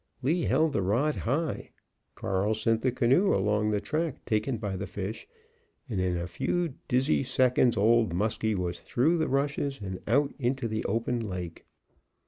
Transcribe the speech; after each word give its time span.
Lee 0.23 0.45
held 0.45 0.73
the 0.73 0.81
rod 0.81 1.15
high, 1.15 1.69
Carl 2.15 2.55
sent 2.55 2.81
the 2.81 2.91
canoe 2.91 3.35
along 3.35 3.69
the 3.69 3.79
track 3.79 4.25
taken 4.25 4.57
by 4.57 4.75
the 4.75 4.87
fish; 4.87 5.27
and 5.87 6.01
in 6.01 6.17
a 6.17 6.25
few 6.25 6.73
dizzy 6.87 7.21
seconds 7.21 7.77
Old 7.77 8.11
Muskie 8.11 8.55
was 8.55 8.79
through 8.79 9.19
the 9.19 9.29
rushes 9.29 9.79
and 9.79 9.99
out 10.07 10.33
into 10.39 10.67
the 10.67 10.83
open 10.85 11.19
lake. 11.29 11.67